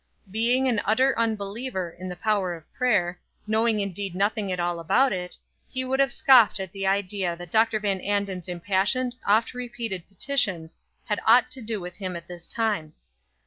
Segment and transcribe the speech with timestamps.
[0.31, 5.13] Being an utter unbeliever in the power of prayer, knowing indeed nothing at all about
[5.13, 5.37] it,
[5.69, 7.79] he would have scoffed at the idea that Dr.
[7.79, 12.93] Van Anden's impassioned, oft repeated petitions had aught to do with him at this time.